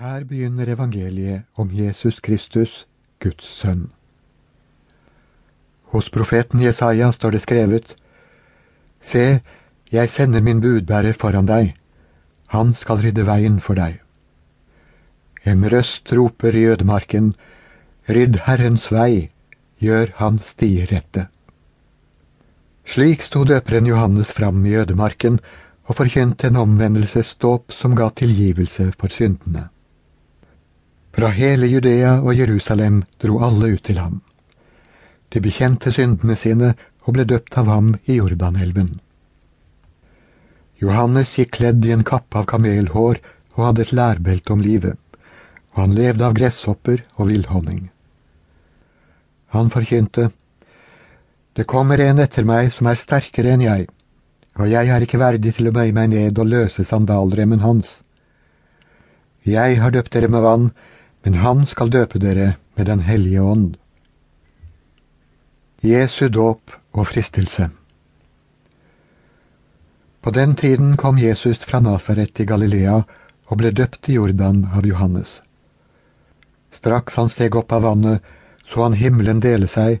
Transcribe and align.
Her 0.00 0.22
begynner 0.24 0.64
evangeliet 0.72 1.42
om 1.60 1.68
Jesus 1.76 2.22
Kristus, 2.24 2.86
Guds 3.20 3.44
sønn. 3.44 3.90
Hos 5.92 6.06
profeten 6.08 6.60
Jesaja 6.64 7.10
står 7.12 7.34
det 7.34 7.40
skrevet:" 7.42 7.90
Se, 9.00 9.40
jeg 9.92 10.08
sender 10.08 10.40
min 10.40 10.62
budbærer 10.64 11.12
foran 11.12 11.44
deg. 11.50 11.74
Han 12.48 12.72
skal 12.74 13.02
rydde 13.02 13.26
veien 13.26 13.58
for 13.60 13.76
deg. 13.76 13.98
En 15.44 15.68
røst 15.68 16.12
roper 16.12 16.56
i 16.56 16.64
ødemarken, 16.64 17.34
Rydd 18.08 18.38
Herrens 18.46 18.88
vei, 18.92 19.28
gjør 19.78 20.14
hans 20.14 20.48
stier 20.54 20.88
rette. 20.94 21.26
Slik 22.86 23.20
sto 23.20 23.44
døperen 23.44 23.86
Johannes 23.86 24.32
fram 24.32 24.64
i 24.64 24.72
ødemarken 24.80 25.38
og 25.84 25.96
forkynte 26.00 26.48
en 26.48 26.56
omvendelsesdåp 26.56 27.72
som 27.72 27.94
ga 27.94 28.08
tilgivelse 28.08 28.92
for 28.96 29.12
syndene. 29.12 29.68
Fra 31.20 31.34
hele 31.36 31.66
Judea 31.68 32.14
og 32.24 32.32
Jerusalem 32.32 33.02
dro 33.20 33.42
alle 33.44 33.74
ut 33.74 33.82
til 33.84 33.98
ham. 34.00 34.22
De 35.28 35.40
bekjente 35.44 35.90
syndene 35.92 36.32
sine 36.32 36.70
og 37.04 37.12
ble 37.12 37.26
døpt 37.28 37.58
av 37.60 37.66
ham 37.68 37.88
i 38.08 38.14
Jordanelven. 38.16 38.86
Johannes 40.80 41.34
gikk 41.36 41.50
kledd 41.58 41.84
i 41.84 41.90
en 41.92 42.06
kappe 42.08 42.40
av 42.40 42.46
kamelhår 42.48 43.18
og 43.52 43.60
hadde 43.66 43.84
et 43.84 43.92
lærbelte 43.98 44.54
om 44.54 44.62
livet, 44.64 44.96
og 45.74 45.82
han 45.82 45.96
levde 45.98 46.24
av 46.24 46.36
gresshopper 46.38 47.02
og 47.18 47.28
villhonning. 47.28 47.90
Han 49.52 49.68
forkynte, 49.68 50.30
Det 51.52 51.66
kommer 51.68 52.00
en 52.00 52.22
etter 52.24 52.48
meg 52.48 52.70
som 52.72 52.88
er 52.88 52.96
sterkere 52.96 53.52
enn 53.52 53.66
jeg, 53.66 53.90
og 54.56 54.72
jeg 54.72 54.88
er 54.88 55.04
ikke 55.04 55.20
verdig 55.20 55.52
til 55.58 55.68
å 55.68 55.74
bøye 55.76 55.92
meg 55.92 56.14
ned 56.14 56.40
og 56.40 56.48
løse 56.48 56.84
sandalremmen 56.84 57.60
hans. 57.60 58.00
Jeg 59.44 59.76
har 59.82 59.92
døpt 59.92 60.16
dere 60.16 60.32
med 60.32 60.48
vann, 60.48 60.72
men 61.22 61.34
han 61.34 61.66
skal 61.66 61.90
døpe 61.90 62.18
dere 62.18 62.54
med 62.76 62.86
Den 62.86 63.00
hellige 63.00 63.42
ånd. 63.42 63.76
Jesu 65.80 66.28
dåp 66.28 66.72
og 66.92 67.06
fristelse. 67.08 67.70
På 70.20 70.30
den 70.30 70.54
tiden 70.54 70.96
kom 70.96 71.18
Jesus 71.18 71.64
fra 71.64 71.80
Nasaret 71.80 72.34
til 72.34 72.46
Galilea 72.46 73.02
og 73.48 73.58
ble 73.58 73.70
døpt 73.72 74.08
i 74.08 74.18
Jordan 74.18 74.66
av 74.76 74.86
Johannes. 74.86 75.40
Straks 76.70 77.16
han 77.16 77.28
steg 77.28 77.56
opp 77.56 77.72
av 77.72 77.82
vannet, 77.82 78.20
så 78.68 78.84
han 78.84 78.98
himmelen 79.00 79.40
dele 79.40 79.66
seg, 79.66 79.98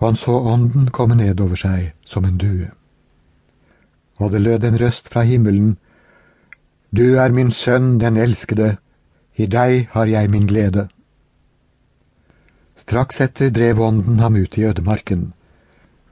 og 0.00 0.06
han 0.08 0.16
så 0.16 0.38
ånden 0.52 0.88
komme 0.90 1.14
ned 1.20 1.40
over 1.40 1.60
seg 1.60 1.92
som 2.08 2.24
en 2.24 2.38
due. 2.40 2.70
Og 4.18 4.32
det 4.32 4.40
lød 4.40 4.64
en 4.64 4.80
røst 4.80 5.08
fra 5.12 5.22
himmelen, 5.22 5.76
Du 6.92 7.14
er 7.22 7.30
min 7.30 7.52
sønn, 7.52 8.00
den 8.00 8.16
elskede, 8.16 8.76
i 9.40 9.46
deg 9.48 9.88
har 9.94 10.10
jeg 10.10 10.30
min 10.30 10.46
glede. 10.50 10.88
Straks 12.80 13.20
etter 13.24 13.52
drev 13.54 13.80
ånden 13.80 14.20
ham 14.20 14.36
ut 14.36 14.58
i 14.58 14.64
ødemarken, 14.68 15.32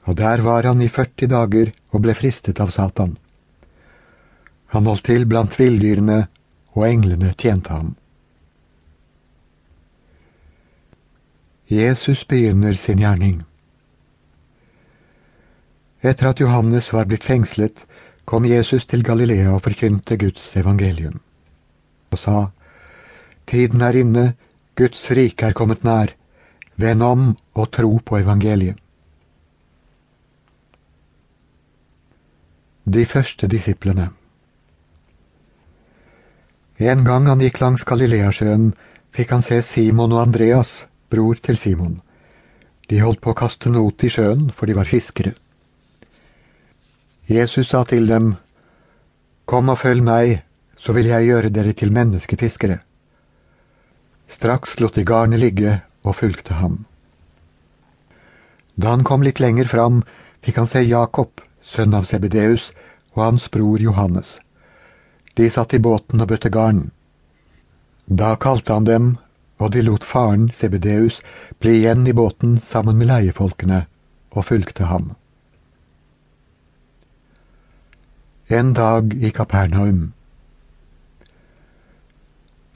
og 0.07 0.17
der 0.17 0.41
var 0.45 0.65
han 0.65 0.81
i 0.81 0.89
40 0.89 1.29
dager 1.29 1.73
og 1.91 2.05
ble 2.05 2.15
fristet 2.17 2.61
av 2.63 2.71
Satan. 2.73 3.17
Han 4.73 4.85
holdt 4.85 5.05
til 5.09 5.25
blant 5.29 5.57
villdyrene, 5.59 6.27
og 6.77 6.85
englene 6.85 7.33
tjente 7.33 7.73
ham. 7.73 7.95
Jesus 11.69 12.23
begynner 12.25 12.77
sin 12.77 13.01
gjerning. 13.01 13.41
Etter 16.01 16.29
at 16.29 16.39
Johannes 16.39 16.93
var 16.93 17.09
blitt 17.09 17.25
fengslet, 17.27 17.83
kom 18.25 18.45
Jesus 18.45 18.85
til 18.85 19.03
Galilea 19.03 19.51
og 19.51 19.63
forkynte 19.65 20.17
Guds 20.17 20.45
evangelium, 20.55 21.19
og 22.13 22.21
sa, 22.21 22.37
Tiden 23.49 23.81
er 23.81 23.97
inne, 23.97 24.25
Guds 24.77 25.07
rike 25.17 25.47
er 25.47 25.55
kommet 25.57 25.81
nær. 25.83 26.13
Vend 26.77 27.03
om 27.03 27.23
og 27.57 27.71
tro 27.73 27.95
på 28.05 28.19
evangeliet. 28.19 28.77
De 32.85 33.05
første 33.05 33.47
disiplene 33.49 34.07
En 36.79 37.01
gang 37.05 37.27
han 37.27 37.41
gikk 37.43 37.59
langs 37.61 37.83
Galileasjøen, 37.85 38.71
fikk 39.13 39.33
han 39.33 39.43
se 39.45 39.59
Simon 39.65 40.13
og 40.15 40.21
Andreas, 40.23 40.85
bror 41.09 41.41
til 41.43 41.57
Simon. 41.57 41.99
De 42.89 43.01
holdt 43.01 43.21
på 43.21 43.33
å 43.33 43.37
kaste 43.37 43.69
not 43.69 44.05
i 44.05 44.09
sjøen, 44.13 44.49
for 44.49 44.65
de 44.65 44.77
var 44.77 44.89
fiskere. 44.89 45.33
Jesus 47.27 47.73
sa 47.73 47.83
til 47.83 48.07
dem, 48.09 48.35
Kom 49.45 49.69
og 49.69 49.81
følg 49.81 50.05
meg, 50.05 50.43
så 50.77 50.93
vil 50.93 51.09
jeg 51.09 51.27
gjøre 51.27 51.53
dere 51.53 51.73
til 51.73 51.91
menneskefiskere. 51.93 52.79
Straks 54.29 54.77
lot 54.79 54.95
de 54.95 55.03
garnet 55.03 55.41
ligge 55.41 55.79
og 56.05 56.19
fulgte 56.21 56.59
ham. 56.61 56.83
Da 58.79 58.93
han 58.93 59.03
kom 59.03 59.25
litt 59.25 59.41
lenger 59.41 59.67
fram, 59.67 60.03
fikk 60.45 60.61
han 60.61 60.69
se 60.69 60.83
Jakob, 60.85 61.41
sønn 61.65 61.95
av 61.97 62.05
Sebedeus, 62.07 62.69
og 63.17 63.23
hans 63.25 63.49
bror 63.51 63.81
Johannes. 63.81 64.37
De 65.35 65.49
satt 65.51 65.73
i 65.73 65.81
båten 65.81 66.21
og 66.21 66.29
bøtte 66.31 66.51
garn. 66.53 66.91
Da 68.05 68.35
kalte 68.39 68.77
han 68.77 68.87
dem, 68.87 69.09
og 69.59 69.73
de 69.73 69.83
lot 69.83 70.05
faren, 70.07 70.47
Sebedeus, 70.55 71.19
bli 71.59 71.79
igjen 71.81 72.07
i 72.07 72.15
båten 72.15 72.59
sammen 72.63 73.01
med 73.01 73.09
leiefolkene, 73.11 73.81
og 74.31 74.45
fulgte 74.47 74.87
ham. 74.87 75.15
En 78.47 78.73
dag 78.73 79.13
i 79.13 79.33
Kapernaum. 79.35 80.13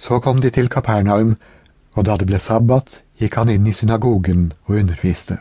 Så 0.04 0.20
kom 0.20 0.42
de 0.44 0.50
til 0.52 0.68
Kapernaum, 0.68 1.38
og 1.96 2.06
da 2.08 2.18
det 2.20 2.28
ble 2.28 2.40
sabbat, 2.44 3.00
gikk 3.22 3.38
han 3.40 3.52
inn 3.54 3.68
i 3.70 3.76
synagogen 3.76 4.50
og 4.68 4.82
underviste. 4.82 5.38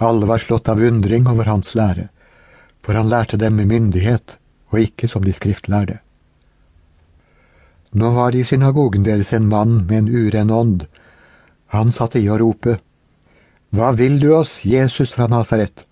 Alle 0.00 0.28
var 0.30 0.40
slått 0.40 0.70
av 0.72 0.80
undring 0.80 1.26
over 1.28 1.50
hans 1.50 1.74
lære, 1.76 2.06
for 2.80 2.96
han 2.96 3.10
lærte 3.12 3.36
dem 3.36 3.58
med 3.60 3.68
myndighet, 3.68 4.38
og 4.72 4.86
ikke 4.86 5.10
som 5.10 5.26
de 5.26 5.34
skriftlærde. 5.36 5.98
Nå 7.92 8.12
var 8.16 8.32
det 8.32 8.40
i 8.40 8.48
synagogen 8.48 9.04
deres 9.04 9.34
en 9.36 9.50
mann 9.50 9.82
med 9.84 9.98
en 9.98 10.08
uren 10.08 10.50
ånd. 10.54 10.86
Han 11.74 11.92
satte 11.92 12.22
i 12.22 12.30
å 12.30 12.38
rope, 12.40 12.78
Hva 13.70 13.92
vil 13.98 14.16
du 14.22 14.32
oss, 14.34 14.64
Jesus 14.64 15.12
fra 15.12 15.28
Nasaret? 15.28 15.84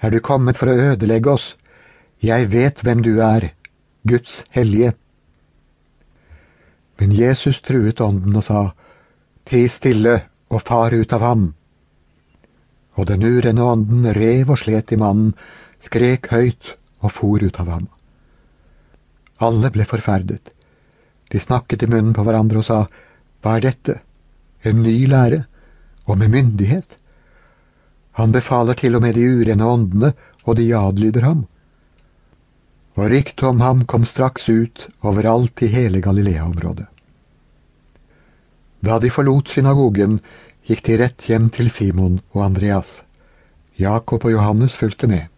Er 0.00 0.10
du 0.10 0.20
kommet 0.20 0.56
for 0.56 0.70
å 0.70 0.78
ødelegge 0.92 1.34
oss? 1.34 1.56
Jeg 2.22 2.52
vet 2.52 2.80
hvem 2.84 3.02
du 3.02 3.18
er, 3.24 3.50
Guds 4.06 4.44
hellige. 4.54 4.94
Men 7.00 7.14
Jesus 7.16 7.62
truet 7.64 8.00
ånden 8.04 8.36
og 8.36 8.44
sa, 8.44 8.62
Ti 9.48 9.64
stille 9.72 10.18
og 10.52 10.60
far 10.68 10.92
ut 10.92 11.12
av 11.16 11.24
ham. 11.24 11.46
Og 13.00 13.06
den 13.08 13.24
urene 13.24 13.64
ånden 13.64 14.04
rev 14.12 14.52
og 14.52 14.60
slet 14.60 14.92
i 14.92 14.98
mannen, 15.00 15.32
skrek 15.80 16.28
høyt 16.28 16.74
og 17.00 17.14
for 17.16 17.40
ut 17.40 17.60
av 17.62 17.70
ham. 17.72 17.86
Alle 19.40 19.70
ble 19.72 19.86
forferdet. 19.88 20.52
De 21.32 21.40
snakket 21.40 21.86
i 21.86 21.88
munnen 21.88 22.12
på 22.12 22.24
hverandre 22.26 22.60
og 22.60 22.66
sa, 22.68 22.82
Hva 23.40 23.56
er 23.56 23.64
dette? 23.70 23.96
En 24.62 24.82
ny 24.84 25.06
lære? 25.08 25.46
Og 26.04 26.18
med 26.20 26.34
myndighet? 26.34 26.98
Han 28.20 28.34
befaler 28.34 28.76
til 28.76 28.98
og 28.98 29.06
med 29.06 29.16
de 29.16 29.24
urene 29.24 29.64
åndene, 29.64 30.12
og 30.44 30.58
de 30.58 30.68
adlyder 30.76 31.24
ham. 31.24 31.46
Og 33.00 33.08
ryktet 33.08 33.46
om 33.48 33.62
ham 33.64 33.86
kom 33.88 34.04
straks 34.04 34.48
ut 34.52 34.88
overalt 35.00 35.62
i 35.64 35.70
hele 35.72 36.02
Galilea-området. 36.04 36.84
Da 38.84 38.98
de 39.00 39.08
forlot 39.12 39.48
synagogen, 39.48 40.18
gikk 40.68 40.84
de 40.84 40.98
rett 41.00 41.28
hjem 41.28 41.48
til 41.48 41.70
Simon 41.72 42.18
og 42.34 42.44
Andreas. 42.50 43.00
Jakob 43.80 44.26
og 44.28 44.34
Johannes 44.34 44.76
fulgte 44.76 45.08
med. 45.08 45.32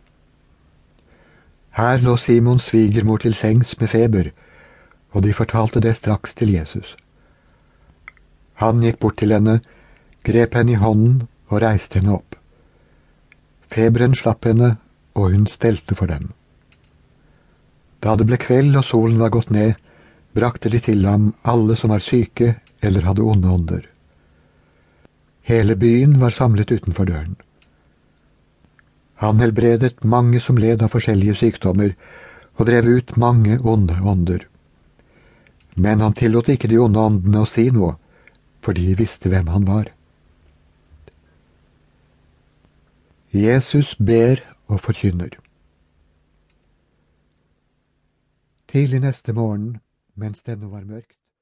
Her 1.78 2.02
lå 2.02 2.16
Simons 2.18 2.66
svigermor 2.72 3.22
til 3.22 3.34
sengs 3.34 3.76
med 3.78 3.94
feber, 3.94 4.32
og 5.14 5.22
de 5.22 5.32
fortalte 5.32 5.80
det 5.80 5.94
straks 5.96 6.34
til 6.34 6.50
Jesus. 6.56 6.96
Han 8.58 8.82
gikk 8.82 8.98
bort 8.98 9.20
til 9.22 9.32
henne, 9.32 9.60
grep 10.26 10.58
henne 10.58 10.74
i 10.74 10.82
hånden 10.82 11.28
og 11.46 11.62
reiste 11.62 12.02
henne 12.02 12.18
opp. 12.18 12.34
Feberen 13.70 14.18
slapp 14.18 14.50
henne, 14.50 14.76
og 15.14 15.30
hun 15.30 15.46
stelte 15.46 15.94
for 15.94 16.10
dem. 16.10 16.32
Da 18.02 18.16
det 18.18 18.26
ble 18.26 18.38
kveld 18.42 18.74
og 18.78 18.84
solen 18.88 19.20
var 19.22 19.30
gått 19.34 19.52
ned, 19.54 19.76
brakte 20.34 20.70
de 20.72 20.80
til 20.82 21.06
ham 21.06 21.32
alle 21.46 21.76
som 21.78 21.92
var 21.94 22.02
syke 22.02 22.56
eller 22.82 23.06
hadde 23.06 23.22
onde 23.22 23.48
ånder. 23.48 23.86
Hele 25.46 25.76
byen 25.78 26.18
var 26.20 26.34
samlet 26.34 26.70
utenfor 26.70 27.06
døren. 27.06 27.36
Han 29.22 29.38
helbredet 29.38 30.02
mange 30.02 30.40
som 30.42 30.58
led 30.58 30.82
av 30.82 30.90
forskjellige 30.94 31.36
sykdommer, 31.38 31.94
og 32.58 32.66
drev 32.66 32.88
ut 32.90 33.14
mange 33.16 33.58
onde 33.62 33.94
ånder. 34.02 34.46
Men 35.74 36.02
han 36.02 36.14
tillot 36.18 36.50
ikke 36.52 36.68
de 36.68 36.80
onde 36.82 37.00
åndene 37.00 37.44
å 37.44 37.48
si 37.48 37.68
noe, 37.70 37.94
for 38.62 38.74
de 38.74 38.96
visste 38.98 39.30
hvem 39.30 39.48
han 39.50 39.66
var. 39.66 39.92
Jesus 43.32 43.94
ber 43.96 44.42
og 44.68 44.82
forkynner. 44.84 45.38
Tidlig 48.72 49.02
neste 49.04 49.32
morgen, 49.36 49.80
mens 50.16 50.42
det 50.42 50.54
ennå 50.54 50.70
var 50.72 50.86
mørkt, 50.88 51.18